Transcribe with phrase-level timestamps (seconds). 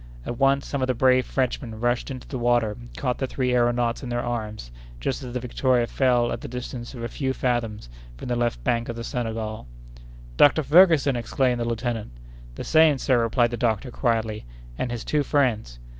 [0.25, 3.51] At once some of the brave Frenchmen rushed into the water and caught the three
[3.51, 7.33] aëronauts in their arms just as the Victoria fell at the distance of a few
[7.33, 9.67] fathoms from the left bank of the Senegal.
[10.37, 10.63] "Dr.
[10.63, 12.09] Ferguson!" exclaimed the lieutenant.
[12.55, 14.45] "The same, sir," replied the doctor, quietly,
[14.75, 15.77] "and his two friends."